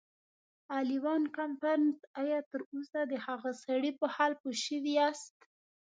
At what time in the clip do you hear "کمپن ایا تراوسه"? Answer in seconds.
1.37-3.01